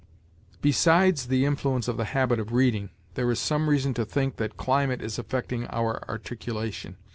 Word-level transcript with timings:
Besides 0.63 1.27
the 1.27 1.45
influence 1.45 1.87
of 1.87 1.95
the 1.95 2.05
habit 2.05 2.39
of 2.39 2.53
reading, 2.53 2.89
there 3.13 3.29
is 3.29 3.37
some 3.39 3.69
reason 3.69 3.93
to 3.93 4.03
think 4.03 4.37
that 4.37 4.57
climate 4.57 4.99
is 4.99 5.19
affecting 5.19 5.67
our 5.67 6.03
articulation. 6.09 6.97